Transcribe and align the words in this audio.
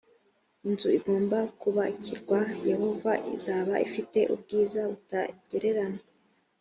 inzu 0.67 0.87
igomba 0.97 1.37
kubakirwa 1.61 2.39
yehova 2.69 3.11
izaba 3.35 3.73
ifite 3.87 4.19
ubwiza 4.33 4.79
butagereranywa 4.91 6.03